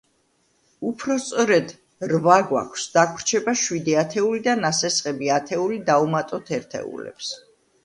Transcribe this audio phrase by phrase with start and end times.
[0.91, 1.73] უფრო სწორედ
[2.11, 7.33] რვა გვაქვს, დაგვრჩება შვიდი ათეული და ნასესხები ათეული დავუმატოთ ერთეულებს.